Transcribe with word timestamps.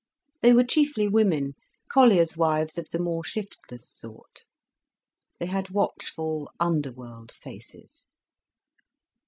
They 0.41 0.51
were 0.51 0.63
chiefly 0.63 1.07
women, 1.07 1.53
colliers' 1.87 2.35
wives 2.35 2.79
of 2.79 2.89
the 2.89 2.97
more 2.97 3.23
shiftless 3.23 3.87
sort. 3.87 4.45
They 5.39 5.45
had 5.45 5.69
watchful, 5.69 6.49
underworld 6.59 7.31
faces. 7.31 8.07